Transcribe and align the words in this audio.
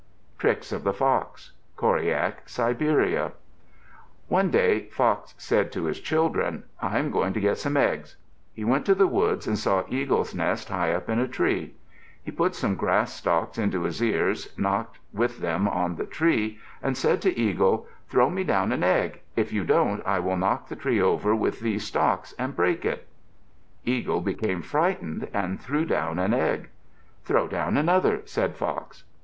TRICKS 0.39 0.71
OF 0.71 0.83
THE 0.83 0.93
FOX 0.93 1.51
Koryak 1.77 2.49
(Siberia) 2.49 3.33
One 4.29 4.49
day 4.49 4.85
Fox 4.89 5.35
said 5.37 5.71
to 5.73 5.83
his 5.83 5.99
children, 5.99 6.63
"I 6.81 6.97
am 6.97 7.11
going 7.11 7.33
to 7.33 7.39
get 7.39 7.59
some 7.59 7.77
eggs." 7.77 8.15
He 8.51 8.63
went 8.63 8.83
to 8.87 8.95
the 8.95 9.05
woods 9.05 9.45
and 9.45 9.59
saw 9.59 9.83
Eagle's 9.89 10.33
nest 10.33 10.69
high 10.69 10.91
up 10.91 11.07
in 11.07 11.19
a 11.19 11.27
tree. 11.27 11.75
He 12.23 12.31
put 12.31 12.55
some 12.55 12.73
grass 12.73 13.13
stalks 13.13 13.59
into 13.59 13.83
his 13.83 14.01
ears, 14.01 14.51
knocked 14.57 14.97
with 15.13 15.37
them 15.37 15.67
on 15.67 15.97
the 15.97 16.07
tree, 16.07 16.57
and 16.81 16.97
said 16.97 17.21
to 17.21 17.39
Eagle, 17.39 17.85
"Throw 18.09 18.31
me 18.31 18.43
down 18.43 18.71
an 18.71 18.81
egg. 18.83 19.21
If 19.35 19.53
you 19.53 19.63
don't, 19.63 20.01
I 20.03 20.17
will 20.17 20.35
knock 20.35 20.67
the 20.67 20.75
tree 20.75 20.99
over 20.99 21.35
with 21.35 21.59
these 21.59 21.85
stalks 21.85 22.33
and 22.39 22.55
break 22.55 22.85
it." 22.85 23.07
Eagle 23.85 24.21
became 24.21 24.63
frightened 24.63 25.27
and 25.31 25.61
threw 25.61 25.85
down 25.85 26.17
an 26.17 26.33
egg. 26.33 26.69
"Throw 27.23 27.47
down 27.47 27.77
another," 27.77 28.23
said 28.25 28.55
Fox. 28.55 29.03